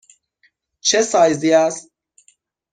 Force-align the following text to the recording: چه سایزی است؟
چه 0.81 1.01
سایزی 1.01 1.53
است؟ 1.53 1.91